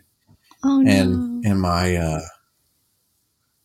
[0.63, 0.91] Oh, no.
[0.91, 2.21] And and my uh,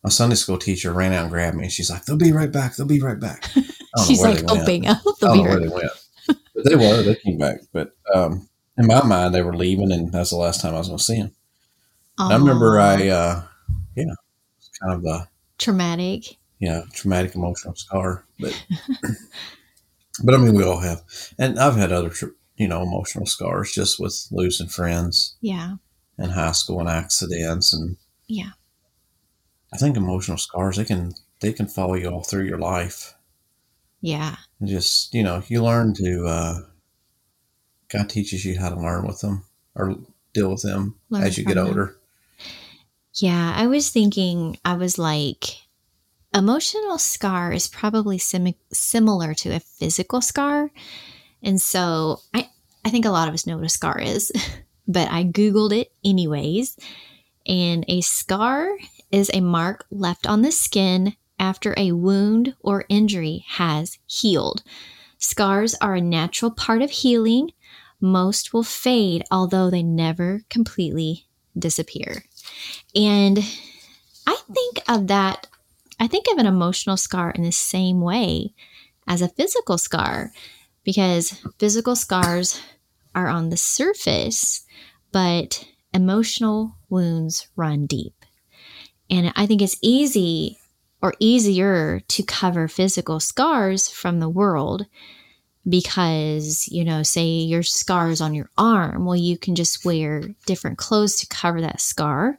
[0.02, 1.68] my Sunday school teacher ran out and grabbed me.
[1.68, 2.76] She's like, "They'll be right back.
[2.76, 3.50] They'll be right back."
[4.06, 4.86] She's like hoping.
[4.88, 5.90] I don't know where they went,
[6.26, 7.02] but they were.
[7.02, 7.60] They came back.
[7.72, 8.48] But um,
[8.78, 11.04] in my mind, they were leaving, and that's the last time I was going to
[11.04, 11.32] see them.
[12.18, 13.42] I remember I, uh,
[13.96, 14.04] yeah,
[14.80, 16.36] kind of a traumatic.
[16.58, 18.64] Yeah, traumatic emotional scar, but
[20.22, 21.02] but I mean, we all have,
[21.38, 22.12] and I've had other,
[22.56, 25.36] you know, emotional scars just with losing friends.
[25.40, 25.76] Yeah.
[26.18, 28.50] In high school and accidents and yeah.
[29.72, 33.14] I think emotional scars they can they can follow you all through your life.
[34.00, 34.36] Yeah.
[34.58, 36.58] And just you know, you learn to uh,
[37.88, 39.44] God teaches you how to learn with them
[39.74, 39.96] or
[40.32, 41.86] deal with them learn as you get older.
[41.86, 41.96] Them.
[43.14, 45.44] Yeah, I was thinking, I was like,
[46.34, 50.70] emotional scar is probably sim- similar to a physical scar.
[51.42, 52.48] And so I,
[52.84, 54.30] I think a lot of us know what a scar is,
[54.88, 56.76] but I Googled it anyways.
[57.46, 58.70] And a scar
[59.10, 64.62] is a mark left on the skin after a wound or injury has healed.
[65.18, 67.50] Scars are a natural part of healing.
[68.00, 71.26] Most will fade, although they never completely
[71.58, 72.24] disappear.
[72.94, 73.38] And
[74.26, 75.46] I think of that,
[75.98, 78.54] I think of an emotional scar in the same way
[79.06, 80.32] as a physical scar,
[80.84, 82.60] because physical scars
[83.14, 84.64] are on the surface,
[85.12, 88.19] but emotional wounds run deep.
[89.10, 90.58] And I think it's easy
[91.02, 94.86] or easier to cover physical scars from the world
[95.68, 100.78] because, you know, say your scars on your arm, well, you can just wear different
[100.78, 102.36] clothes to cover that scar.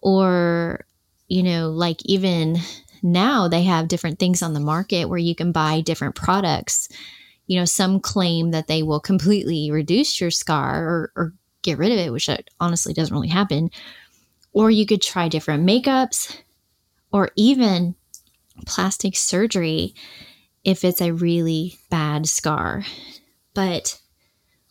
[0.00, 0.86] Or,
[1.28, 2.58] you know, like even
[3.02, 6.88] now they have different things on the market where you can buy different products.
[7.46, 11.32] You know, some claim that they will completely reduce your scar or, or
[11.62, 13.70] get rid of it, which uh, honestly doesn't really happen.
[14.54, 16.38] Or you could try different makeups
[17.12, 17.94] or even
[18.66, 19.94] plastic surgery
[20.64, 22.84] if it's a really bad scar.
[23.52, 24.00] But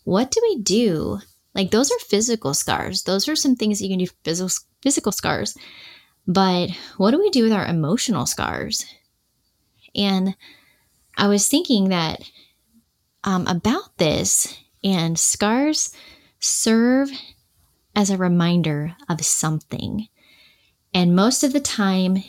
[0.03, 1.19] what do we do?
[1.53, 3.03] Like, those are physical scars.
[3.03, 4.49] Those are some things you can do physical,
[4.81, 5.55] physical scars.
[6.25, 8.85] But what do we do with our emotional scars?
[9.93, 10.35] And
[11.17, 12.23] I was thinking that
[13.23, 15.93] um, about this, and scars
[16.39, 17.11] serve
[17.95, 20.07] as a reminder of something.
[20.93, 22.23] And most of the time,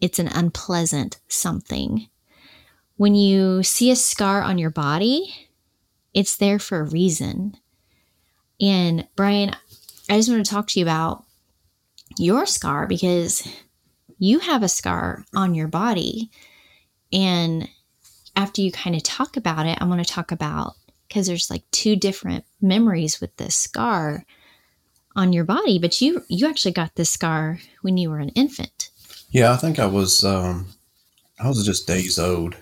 [0.00, 2.08] it's an unpleasant something.
[2.96, 5.34] When you see a scar on your body,
[6.14, 7.56] it's there for a reason.
[8.60, 9.54] And Brian,
[10.10, 11.24] I just want to talk to you about
[12.18, 13.46] your scar because
[14.18, 16.30] you have a scar on your body.
[17.12, 17.68] And
[18.34, 20.74] after you kind of talk about it, I want to talk about
[21.06, 24.24] because there's like two different memories with this scar
[25.16, 28.90] on your body, but you you actually got this scar when you were an infant.
[29.30, 30.68] Yeah, I think I was um,
[31.38, 32.56] I was just days old,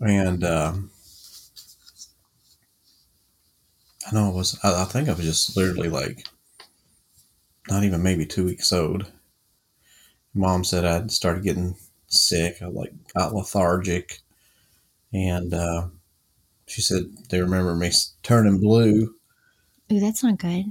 [0.00, 0.90] and um,
[4.10, 4.58] I know I was.
[4.62, 6.26] I, I think I was just literally like
[7.68, 9.10] not even maybe two weeks old.
[10.34, 11.76] Mom said I'd started getting
[12.08, 12.58] sick.
[12.62, 14.20] I like got lethargic,
[15.12, 15.88] and uh,
[16.66, 17.90] she said they remember me
[18.22, 19.14] turning blue.
[19.92, 20.66] Ooh, that's not good.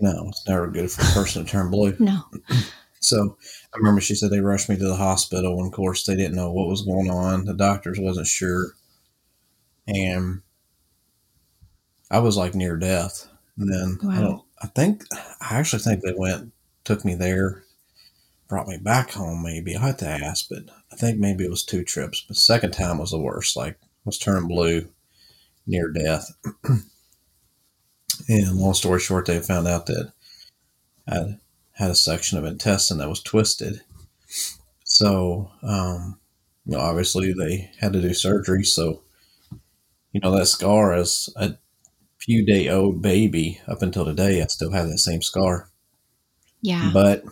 [0.00, 1.96] No, it's never good for a person to turn blue.
[1.98, 2.22] No.
[2.98, 3.36] So
[3.72, 6.34] I remember she said they rushed me to the hospital, and of course they didn't
[6.34, 7.44] know what was going on.
[7.44, 8.72] The doctors wasn't sure,
[9.86, 10.42] and
[12.10, 13.28] I was like near death.
[13.58, 14.42] And then I don't.
[14.60, 15.04] I think
[15.40, 16.52] I actually think they went
[16.84, 17.64] took me there,
[18.48, 19.42] brought me back home.
[19.42, 22.24] Maybe I had to ask, but I think maybe it was two trips.
[22.26, 23.56] But second time was the worst.
[23.56, 24.88] Like I was turning blue,
[25.66, 26.32] near death.
[28.28, 30.12] and long story short, they found out that
[31.08, 31.38] I
[31.72, 33.80] had a section of intestine that was twisted.
[34.84, 36.18] So, um,
[36.64, 38.64] you know, obviously they had to do surgery.
[38.64, 39.02] So,
[40.12, 41.56] you know, that scar as a
[42.18, 45.70] few day old baby up until today, I still have that same scar.
[46.62, 46.90] Yeah.
[46.92, 47.24] But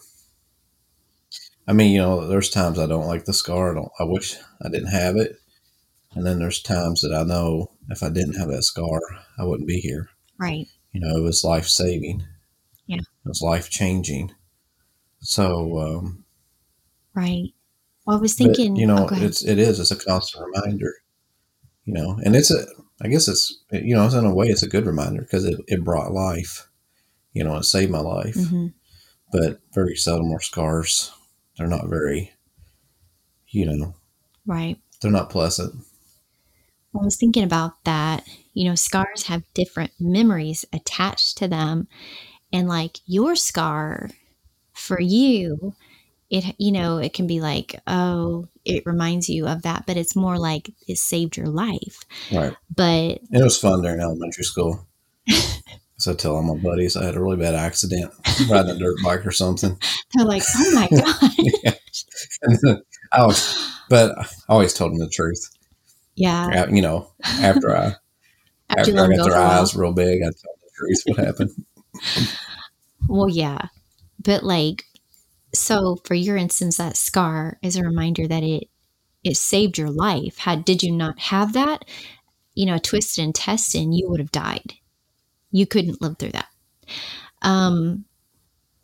[1.66, 3.72] I mean, you know, there's times I don't like the scar.
[3.72, 3.92] I don't.
[3.98, 5.38] I wish I didn't have it.
[6.14, 9.00] And then there's times that I know if I didn't have that scar,
[9.38, 10.10] I wouldn't be here.
[10.38, 10.66] Right.
[10.92, 12.24] You know, it was life saving.
[12.86, 12.98] Yeah.
[13.00, 14.32] It was life changing.
[15.20, 16.24] So, um,
[17.14, 17.52] Right.
[18.06, 19.78] Well, I was but, thinking, you know, oh, it's it is.
[19.80, 20.92] It's a constant reminder.
[21.84, 22.66] You know, and it's a.
[23.02, 25.58] I guess it's you know, it's in a way, it's a good reminder because it,
[25.68, 26.68] it brought life.
[27.32, 28.34] You know, it saved my life.
[28.36, 28.68] hmm
[29.32, 31.12] But very seldom are scars.
[31.56, 32.32] They're not very.
[33.48, 33.94] You know,
[34.46, 34.78] Right.
[35.00, 35.74] they're not pleasant.
[37.00, 38.24] I was thinking about that.
[38.52, 41.88] You know, scars have different memories attached to them.
[42.52, 44.10] And like your scar
[44.72, 45.74] for you,
[46.30, 50.16] it, you know, it can be like, oh, it reminds you of that, but it's
[50.16, 52.00] more like it saved your life.
[52.32, 52.56] Right.
[52.74, 54.86] But it was fun during elementary school.
[55.98, 58.12] so I tell all my buddies I had a really bad accident
[58.48, 59.78] riding a dirt bike or something.
[60.14, 60.88] they're like, oh my
[61.64, 61.74] God.
[62.42, 62.82] Then
[63.12, 65.50] I always, but I always told them the truth.
[66.16, 66.66] Yeah.
[66.70, 67.94] You know, after I
[68.70, 69.62] After after I got go their for a while.
[69.62, 71.50] eyes real big, I told the truth what happened.
[73.08, 73.68] Well, yeah.
[74.22, 74.84] But like,
[75.52, 78.68] so for your instance, that scar is a reminder that it
[79.22, 80.38] it saved your life.
[80.38, 81.84] Had did you not have that,
[82.54, 84.74] you know, a twisted intestine, you would have died.
[85.50, 86.48] You couldn't live through that.
[87.42, 88.06] Um,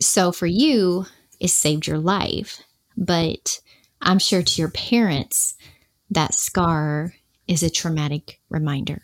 [0.00, 1.06] so for you,
[1.40, 2.62] it saved your life.
[2.96, 3.60] But
[4.00, 5.54] I'm sure to your parents,
[6.10, 7.14] that scar
[7.50, 9.02] is a traumatic reminder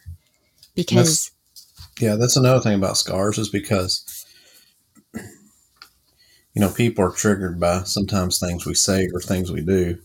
[0.76, 1.32] because
[2.00, 4.24] Yeah, that's another thing about scars is because
[6.54, 9.98] you know people are triggered by sometimes things we say or things we do.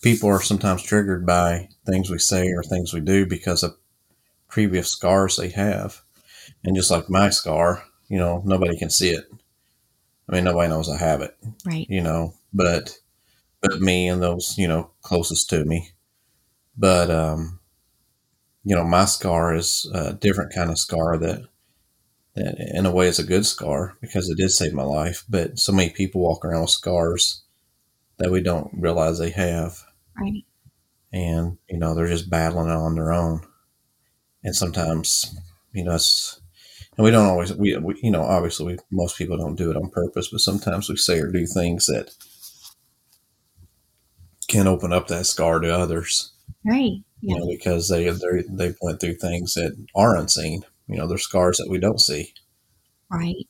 [0.00, 3.76] People are sometimes triggered by things we say or things we do because of
[4.48, 6.00] previous scars they have.
[6.62, 9.24] And just like my scar, you know, nobody can see it.
[10.28, 12.96] I mean, nobody knows I have it, right, you know, but
[13.60, 15.90] but me and those, you know, closest to me.
[16.76, 17.60] But um
[18.66, 21.46] you know, my scar is a different kind of scar that,
[22.34, 25.24] that in a way is a good scar because it did save my life.
[25.28, 27.44] But so many people walk around with scars
[28.18, 29.84] that we don't realize they have.
[30.18, 30.44] right,
[31.12, 33.46] And, you know, they're just battling it on their own.
[34.42, 35.38] And sometimes,
[35.72, 36.40] you know, it's,
[36.96, 39.76] and we don't always, we, we you know, obviously we, most people don't do it
[39.76, 42.10] on purpose, but sometimes we say or do things that
[44.48, 46.32] can open up that scar to others
[46.66, 47.02] right.
[47.22, 47.34] Yeah.
[47.34, 50.62] you know, because they they they went through things that are unseen.
[50.86, 52.32] You know, there's scars that we don't see.
[53.10, 53.48] Right.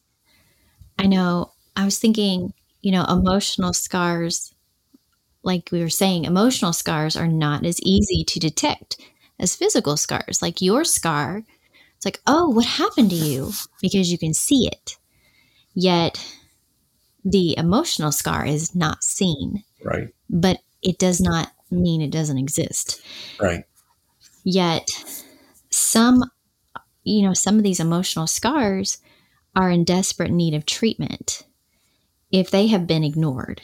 [0.98, 1.52] I know.
[1.76, 4.54] I was thinking, you know, emotional scars,
[5.42, 8.96] like we were saying, emotional scars are not as easy to detect
[9.38, 10.40] as physical scars.
[10.40, 11.42] Like your scar,
[11.96, 13.52] it's like, oh, what happened to you?
[13.82, 14.96] Because you can see it.
[15.74, 16.24] Yet
[17.24, 23.00] the emotional scar is not seen, Right, but it does not mean it doesn't exist.
[23.40, 23.64] right,
[24.44, 24.88] Yet
[25.70, 26.22] some,
[27.04, 28.98] you know, some of these emotional scars
[29.54, 31.42] are in desperate need of treatment
[32.30, 33.60] if they have been ignored.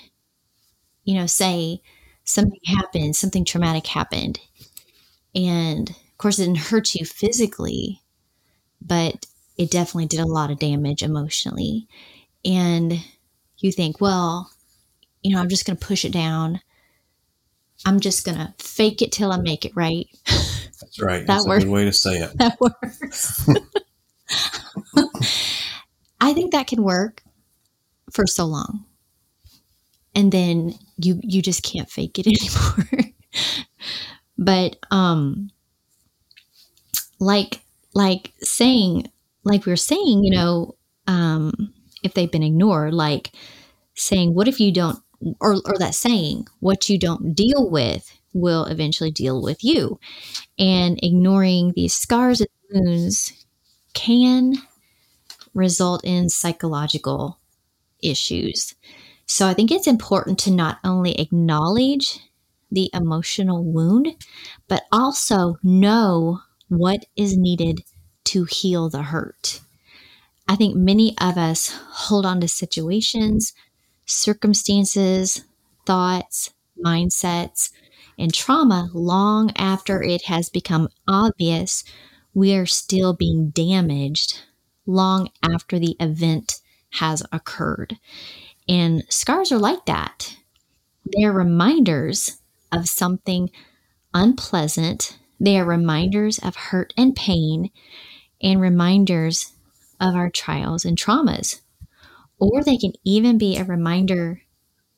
[1.05, 1.83] You know, say
[2.25, 4.41] something happened, something traumatic happened,
[5.35, 8.01] and of course it didn't hurt you physically,
[8.81, 11.89] but it definitely did a lot of damage emotionally.
[12.45, 13.05] And
[13.59, 14.51] you think, well,
[15.23, 16.61] you know, I'm just going to push it down.
[17.85, 20.07] I'm just going to fake it till I make it, right?
[20.27, 21.27] that's right.
[21.27, 22.31] That That's a good way to say it.
[22.39, 23.49] that works.
[26.21, 27.23] I think that can work
[28.13, 28.85] for so long.
[30.15, 33.13] And then you you just can't fake it anymore.
[34.39, 35.51] but um
[37.19, 37.61] like
[37.95, 39.11] like saying
[39.45, 41.73] like we were saying, you know, um
[42.03, 43.33] if they've been ignored, like
[43.95, 44.99] saying what if you don't
[45.41, 49.99] or or that saying what you don't deal with will eventually deal with you
[50.59, 53.33] and ignoring these scars and wounds
[53.95, 54.55] can
[55.55, 57.39] result in psychological
[58.03, 58.75] issues.
[59.27, 62.21] So I think it's important to not only acknowledge
[62.71, 64.09] the emotional wound,
[64.69, 67.83] but also know what is needed
[68.25, 69.61] to heal the hurt.
[70.49, 73.53] I think many of us hold on to situations,
[74.07, 75.45] circumstances,
[75.87, 76.53] thoughts,
[76.85, 77.71] mindsets,
[78.19, 81.85] and trauma long after it has become obvious
[82.35, 84.41] we are still being damaged
[84.87, 86.61] long after the event
[86.95, 87.97] has occurred.
[88.69, 90.37] And scars are like that.
[91.05, 92.39] They're reminders
[92.71, 93.51] of something
[94.15, 97.71] unpleasant, they are reminders of hurt and pain,
[98.41, 99.53] and reminders
[100.01, 101.62] of our trials and traumas.
[102.43, 104.43] Or they can even be a reminder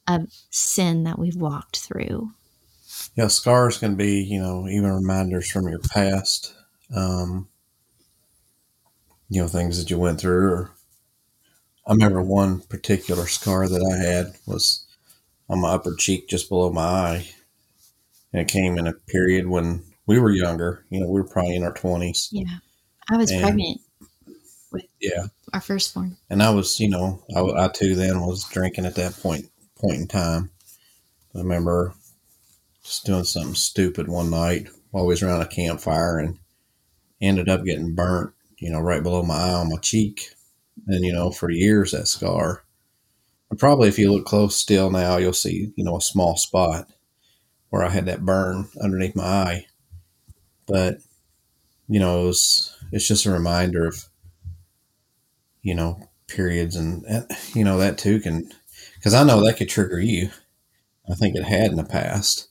[0.09, 2.31] of sin that we've walked through.
[3.17, 6.55] Yeah, scars can be, you know, even reminders from your past.
[6.95, 7.49] Um,
[9.29, 10.51] you know, things that you went through.
[10.53, 10.71] Or
[11.87, 14.87] I remember one particular scar that I had was
[15.51, 17.29] on my upper cheek, just below my eye,
[18.33, 20.85] and it came in a period when we were younger.
[20.89, 22.31] You know, we were probably in our twenties.
[22.33, 22.57] Yeah,
[23.11, 23.81] I was And- pregnant
[24.73, 26.17] with Yeah, our firstborn.
[26.31, 29.47] and I was, you know, I, I too then was drinking at that point
[29.77, 30.51] point in time.
[31.35, 31.95] I remember
[32.83, 36.39] just doing something stupid one night while we was around a campfire and
[37.21, 40.31] ended up getting burnt, you know, right below my eye on my cheek.
[40.87, 42.65] And you know, for years that scar.
[43.51, 46.89] And probably if you look close still now, you'll see, you know, a small spot
[47.71, 49.67] where I had that burn underneath my eye.
[50.67, 50.99] But
[51.89, 54.05] you know, it was it's just a reminder of
[55.65, 58.49] you know periods and, and you know that too can
[58.95, 60.31] because I know that could trigger you.
[61.11, 62.49] I think it had in the past.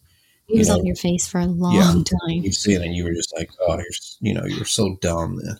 [0.47, 1.93] He was You know, on your face for a long yeah.
[1.93, 2.43] time.
[2.43, 3.85] You see it and you were just like, oh, you're
[4.19, 5.57] you know you're so dumb then.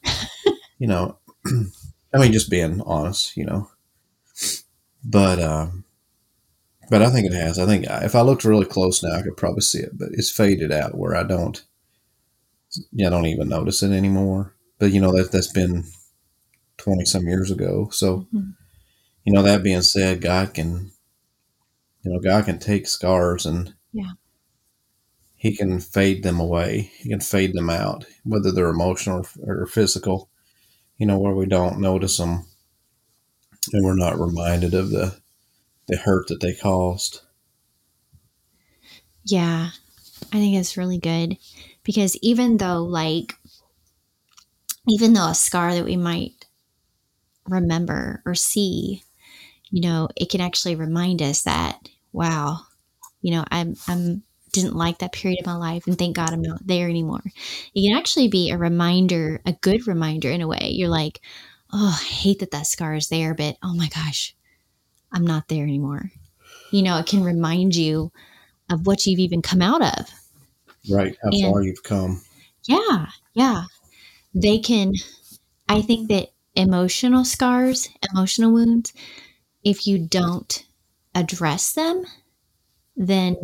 [0.80, 1.18] you know,
[2.14, 3.70] I mean, just being honest, you know.
[5.04, 5.86] But um,
[6.90, 7.58] but I think it has.
[7.60, 10.32] I think if I looked really close now, I could probably see it, but it's
[10.32, 11.64] faded out where I don't.
[13.00, 14.56] I don't even notice it anymore.
[14.80, 15.86] But you know that that's been
[16.84, 17.90] twenty some years ago.
[17.92, 18.56] So Mhm.
[19.24, 20.92] you know that being said, God can,
[22.04, 24.14] you know, God can take scars and Yeah.
[25.36, 26.92] He can fade them away.
[26.98, 30.30] He can fade them out, whether they're emotional or, or physical.
[30.98, 32.46] You know, where we don't notice them,
[33.74, 35.20] and we're not reminded of the
[35.88, 37.22] the hurt that they caused.
[39.26, 39.72] Yeah,
[40.32, 41.38] I think it's really good
[41.84, 43.36] because even though, like,
[44.88, 46.43] even though a scar that we might
[47.48, 49.04] remember or see,
[49.70, 52.60] you know, it can actually remind us that, wow,
[53.22, 56.44] you know, I'm, I'm, didn't like that period of my life and thank God I'm
[56.44, 57.24] not there anymore.
[57.74, 60.70] It can actually be a reminder, a good reminder in a way.
[60.74, 61.22] You're like,
[61.74, 64.36] oh, I hate that that scar is there, but oh my gosh,
[65.12, 66.12] I'm not there anymore.
[66.72, 68.12] You know, it can remind you
[68.70, 70.12] of what you've even come out of.
[70.90, 71.18] Right?
[71.24, 72.22] How And- far you've come.
[72.66, 73.64] Yeah, yeah.
[74.36, 74.94] They can,
[75.68, 78.94] I think that emotional scars, emotional wounds,
[79.64, 80.66] if you don't
[81.16, 82.06] address them,
[82.96, 83.38] then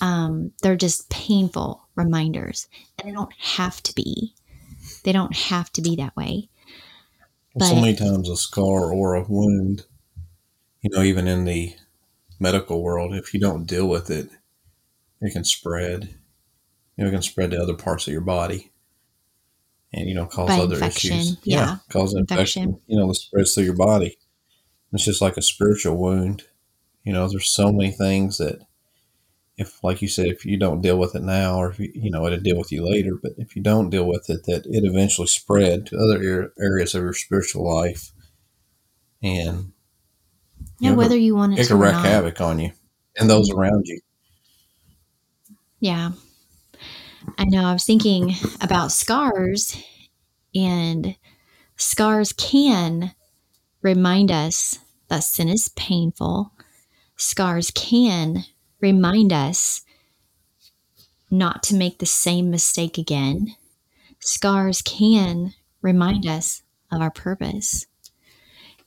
[0.00, 2.68] um, they're just painful reminders.
[2.98, 4.34] And they don't have to be.
[5.04, 6.48] They don't have to be that way.
[7.58, 9.84] so many times a scar or a wound,
[10.82, 11.74] you know, even in the
[12.38, 14.30] medical world, if you don't deal with it,
[15.20, 16.16] it can spread.
[16.96, 18.69] You know, it can spread to other parts of your body,
[19.92, 21.38] and you know, cause By other infection, issues.
[21.44, 21.76] yeah.
[21.90, 22.62] cause infection.
[22.62, 22.82] Infection.
[22.86, 24.16] You know, that spreads through your body.
[24.92, 26.44] It's just like a spiritual wound.
[27.04, 28.60] You know, there's so many things that,
[29.56, 32.10] if, like you said, if you don't deal with it now, or if you, you
[32.10, 33.12] know, it'll deal with you later.
[33.22, 37.02] But if you don't deal with it, that it eventually spread to other areas of
[37.02, 38.12] your spiritual life,
[39.22, 39.72] and
[40.78, 42.72] Yeah, know, whether you want it it to can wreak havoc on you
[43.16, 44.00] and those around you.
[45.80, 46.10] Yeah.
[47.38, 47.64] I know.
[47.64, 49.76] I was thinking about scars,
[50.54, 51.16] and
[51.76, 53.14] scars can
[53.82, 56.52] remind us that sin is painful.
[57.16, 58.44] Scars can
[58.80, 59.82] remind us
[61.30, 63.54] not to make the same mistake again.
[64.18, 67.86] Scars can remind us of our purpose.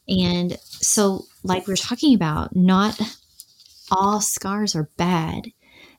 [0.07, 2.99] And so, like we're talking about, not
[3.91, 5.51] all scars are bad.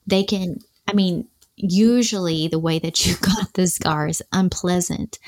[0.06, 5.18] They can, I mean, usually the way that you got the scar is unpleasant.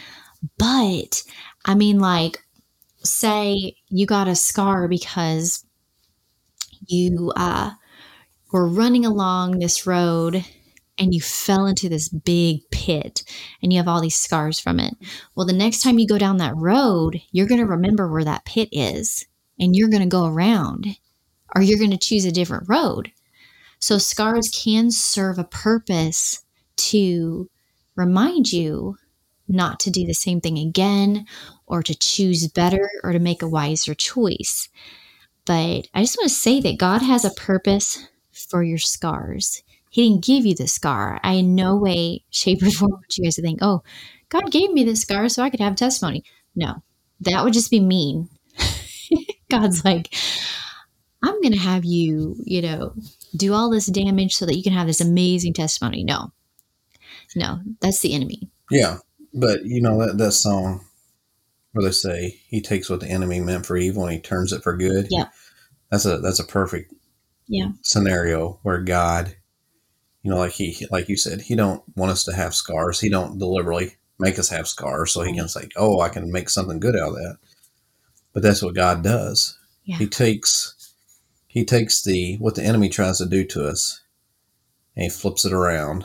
[0.59, 1.23] But
[1.65, 2.43] I mean, like,
[3.03, 5.65] say you got a scar because
[6.87, 7.71] you uh,
[8.53, 10.45] were running along this road
[10.99, 13.23] and you fell into this big pit
[13.63, 14.95] and you have all these scars from it.
[15.35, 18.45] Well, the next time you go down that road, you're going to remember where that
[18.45, 19.27] pit is
[19.59, 20.87] and you're going to go around
[21.55, 23.11] or you're going to choose a different road.
[23.87, 26.43] So scars can serve a purpose
[26.77, 27.49] to
[27.95, 28.97] remind you
[29.47, 31.25] not to do the same thing again
[31.69, 34.69] or to choose better or to make a wiser choice.
[35.45, 39.63] But I just want to say that God has a purpose for your scars.
[39.89, 41.21] He didn't give you the scar.
[41.23, 43.85] I in no way, shape, or form want you guys to think, oh,
[44.31, 46.25] God gave me this scar so I could have testimony.
[46.57, 46.83] No,
[47.21, 48.31] that would just be mean.
[49.49, 50.13] God's like,
[51.27, 52.95] I'm going to have you, you know,
[53.37, 56.05] do all this damage so that you can have this amazing testimony.
[56.05, 56.33] No,
[57.35, 58.49] no, that's the enemy.
[58.71, 58.99] Yeah.
[59.35, 60.85] But, you know, that, that song
[61.73, 64.63] where they say he takes what the enemy meant for evil and he turns it
[64.63, 65.09] for good.
[65.11, 65.27] Yeah.
[65.91, 66.95] That's a, that's a perfect
[67.49, 67.69] Yeah.
[67.83, 69.37] scenario where God,
[70.23, 72.99] you know, like he, like you said, he don't want us to have scars.
[72.99, 76.49] He don't deliberately make us have scars so he can say, oh, I can make
[76.49, 77.37] something good out of that.
[78.33, 79.59] But that's what God does.
[79.85, 79.99] Yeah.
[79.99, 80.75] He takes,
[81.57, 84.03] he takes the, what the enemy tries to do to us
[84.95, 86.05] and he flips it around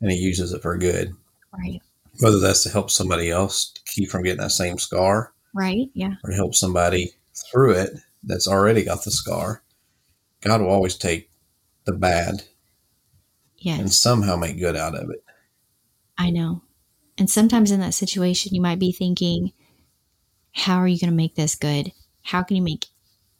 [0.00, 1.12] and he uses it for good.
[1.52, 1.82] Right.
[2.20, 5.90] Whether that's to help somebody else keep from getting that same scar Right.
[5.92, 6.14] Yeah.
[6.24, 7.12] or to help somebody
[7.52, 7.90] through it
[8.22, 9.62] that's already got the scar.
[10.40, 11.28] God will always take
[11.84, 12.44] the bad
[13.58, 13.78] yes.
[13.78, 15.22] and somehow make good out of it.
[16.16, 16.62] I know.
[17.18, 19.52] And sometimes in that situation, you might be thinking,
[20.54, 21.92] how are you going to make this good?
[22.22, 22.86] How can you make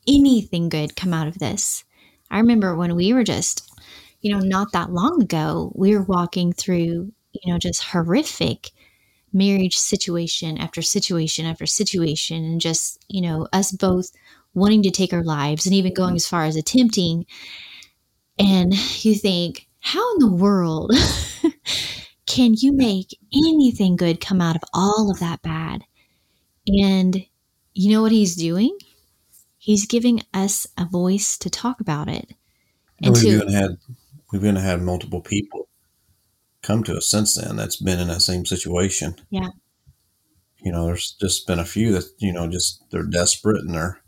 [0.07, 1.85] anything good come out of this?
[2.30, 3.69] I remember when we were just,
[4.21, 8.71] you know, not that long ago, we were walking through, you know, just horrific
[9.33, 14.11] marriage situation after situation after situation, and just, you know, us both
[14.54, 17.25] wanting to take our lives and even going as far as attempting.
[18.38, 20.92] And you think, how in the world
[22.26, 25.83] can you make anything good come out of all of that bad?
[26.66, 27.25] And
[27.75, 28.76] you know what he's doing?
[29.63, 32.31] He's giving us a voice to talk about it.
[32.99, 33.77] And And we've to, even had
[34.33, 35.69] we've even had multiple people
[36.63, 39.17] come to us since then that's been in that same situation.
[39.29, 39.51] Yeah.
[40.63, 44.01] You know, there's just been a few that, you know, just they're desperate and they're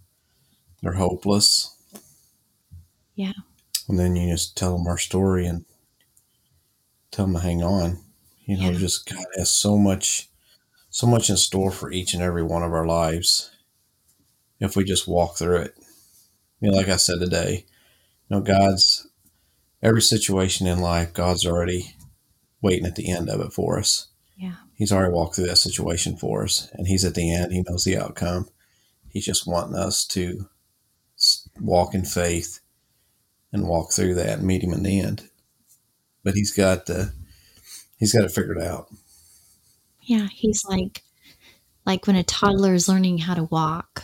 [0.82, 1.76] they're hopeless.
[3.14, 3.32] Yeah.
[3.88, 5.66] And then you just tell them our story and
[7.10, 7.98] tell them to hang on.
[8.46, 8.78] You know, Yeah.
[8.78, 10.30] just God has so much
[10.88, 13.50] so much in store for each and every one of our lives
[14.62, 15.74] if we just walk through it.
[16.60, 17.66] You know, like I said today,
[18.28, 19.08] you know, God's
[19.82, 21.94] every situation in life, God's already
[22.60, 24.08] waiting at the end of it for us.
[24.36, 24.54] yeah.
[24.74, 27.52] He's already walked through that situation for us, and He's at the end.
[27.52, 28.48] He knows the outcome.
[29.08, 30.48] He's just wanting us to
[31.60, 32.60] walk in faith
[33.52, 35.28] and walk through that and meet Him in the end.
[36.24, 37.12] But He's got the
[37.98, 38.88] He's got it figured out.
[40.00, 40.28] Yeah.
[40.32, 41.02] He's like,
[41.86, 44.02] like when a toddler is learning how to walk,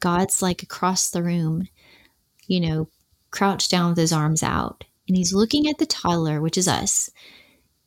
[0.00, 1.68] God's like across the room,
[2.46, 2.88] you know,
[3.30, 4.84] crouched down with his arms out.
[5.06, 7.10] And he's looking at the toddler, which is us.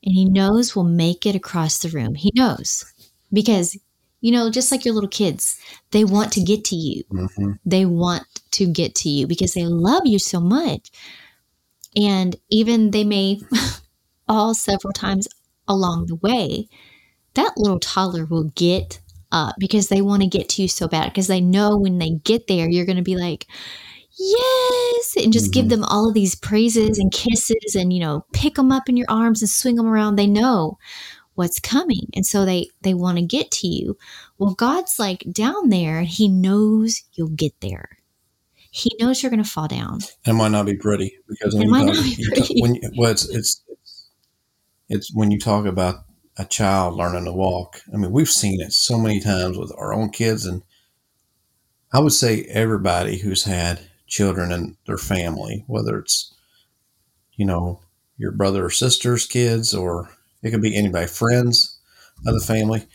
[0.04, 2.16] And he knows we'll make it across the room.
[2.16, 2.86] He knows
[3.32, 3.78] because,
[4.22, 5.60] you know, just like your little kids,
[5.92, 7.04] they want to get to you.
[7.10, 10.92] hmm they want to get to you because they love you so much.
[11.96, 13.42] And even they may
[14.28, 15.28] all several times
[15.68, 16.68] along the way,
[17.36, 19.00] that little toddler will get
[19.32, 22.12] up because they want to get to you so bad because they know when they
[22.24, 23.48] get there, you're going to be like,
[24.18, 25.70] yes, and just give Mhm.
[25.70, 29.10] them all of these praises and kisses and, you know, pick them up in your
[29.10, 30.16] arms and swing them around.
[30.16, 30.78] They know
[31.36, 32.10] what's coming.
[32.14, 33.98] And so they, they want to get to you.
[34.38, 37.98] Well, God's like down there and he knows you'll get there.
[38.74, 40.00] He knows you're going to fall down.
[40.26, 42.48] It might not be pretty because when It you might talk, not be you talk-
[42.48, 42.62] pretty.
[42.62, 43.64] when you, well, it's, it's
[44.90, 45.96] it's when you talk about
[46.42, 47.82] a child learning to walk.
[47.94, 50.64] I mean, we've seen it so many times with our own kids, and
[51.94, 56.34] I would say everybody who's had children in their family, whether it's
[57.34, 57.82] you know
[58.18, 60.10] your brother or sister's kids, or
[60.42, 61.80] it could be anybody, friends
[62.26, 62.88] of the family.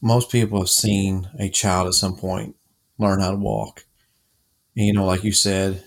[0.00, 2.56] Most people have seen a child at some point
[2.98, 3.84] learn how to walk.
[4.76, 5.82] And, you know, like you said,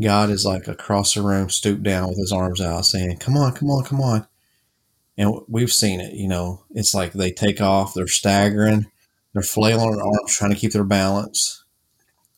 [0.00, 3.52] God is like across the room, stooped down with his arms out, saying, Come on,
[3.54, 4.26] come on, come on.
[5.18, 8.86] And we've seen it, you know, it's like they take off, they're staggering,
[9.32, 11.64] they're flailing their arms, trying to keep their balance.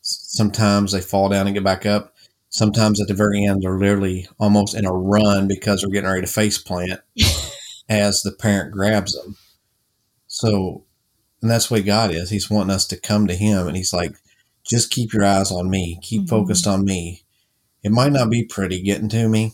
[0.01, 2.15] Sometimes they fall down and get back up.
[2.49, 6.25] Sometimes at the very end, they're literally almost in a run because they're getting ready
[6.25, 7.01] to face plant
[7.89, 9.35] as the parent grabs them.
[10.27, 10.85] So,
[11.41, 12.29] and that's the way God is.
[12.29, 14.13] He's wanting us to come to Him, and He's like,
[14.65, 16.29] just keep your eyes on me, keep Mhm.
[16.29, 17.23] focused on me.
[17.83, 19.53] It might not be pretty getting to me.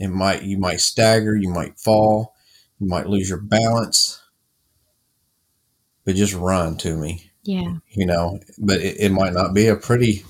[0.00, 2.33] It might you might stagger, you might fall,
[2.80, 4.22] you might lose your balance,
[6.04, 7.76] but just run to me, Yeah.
[7.90, 8.40] you know.
[8.58, 10.24] But it, it might not be a pretty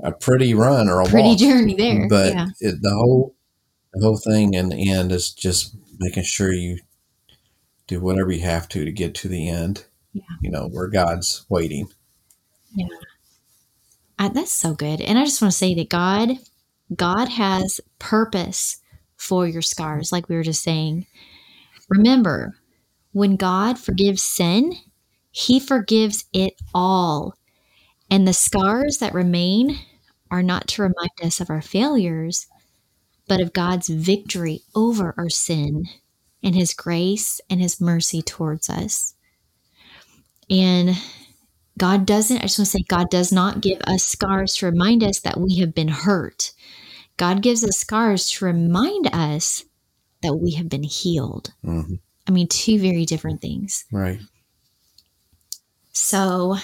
[0.00, 1.38] a pretty run or a pretty walk.
[1.38, 2.08] journey there.
[2.08, 2.46] But yeah.
[2.60, 3.34] it, the whole
[3.92, 6.78] the whole thing in the end is just making sure you
[7.86, 9.84] do whatever you have to to get to the end.
[10.12, 10.22] Yeah.
[10.40, 11.88] You know where God's waiting.
[12.74, 12.86] Yeah.
[14.18, 15.00] I, that's so good.
[15.00, 16.38] And I just want to say that God,
[16.94, 18.78] God has purpose
[19.16, 21.06] for your scars, like we were just saying.
[21.96, 22.54] Remember,
[23.12, 24.74] when God forgives sin,
[25.30, 27.34] He forgives it all.
[28.10, 29.78] And the scars that remain
[30.30, 32.46] are not to remind us of our failures,
[33.28, 35.84] but of God's victory over our sin
[36.42, 39.14] and His grace and His mercy towards us.
[40.48, 40.96] And
[41.78, 45.04] God doesn't, I just want to say, God does not give us scars to remind
[45.04, 46.52] us that we have been hurt.
[47.18, 49.64] God gives us scars to remind us
[50.22, 51.52] that we have been healed.
[51.62, 51.94] hmm
[52.26, 53.84] I mean, two very different things.
[53.90, 54.20] Right.
[55.92, 56.56] So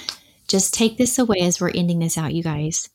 [0.46, 2.88] just take this away as we're ending this out, you guys.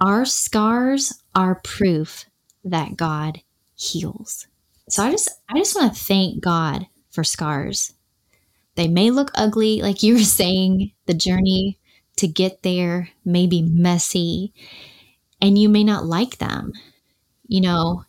[0.00, 2.26] Our scars are proof
[2.64, 3.40] that God
[3.74, 4.46] heals.
[4.88, 7.92] So I just I just want to thank God for scars.
[8.76, 11.78] They may look ugly, like you were saying, the journey
[12.16, 14.52] to get there may be messy,
[15.40, 16.72] and you may not like them,
[17.46, 18.04] you know.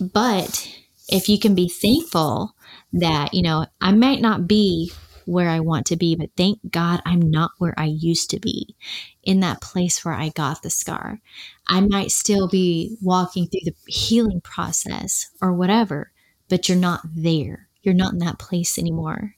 [0.00, 0.68] But
[1.08, 2.54] if you can be thankful
[2.92, 4.92] that, you know, I might not be
[5.24, 8.76] where I want to be, but thank God I'm not where I used to be
[9.24, 11.20] in that place where I got the scar.
[11.68, 16.12] I might still be walking through the healing process or whatever,
[16.48, 17.68] but you're not there.
[17.82, 19.34] You're not in that place anymore.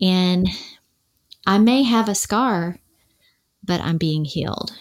[0.00, 0.48] And
[1.46, 2.78] I may have a scar,
[3.62, 4.72] but I'm being healed.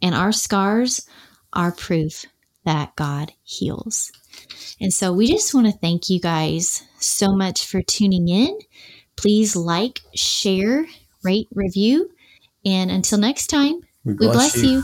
[0.00, 1.08] And our scars
[1.52, 2.26] are proof
[2.64, 4.12] that God heals.
[4.80, 8.58] And so we just want to thank you guys so much for tuning in.
[9.16, 10.86] Please like, share,
[11.22, 12.10] rate, review.
[12.64, 14.82] And until next time, We we bless you.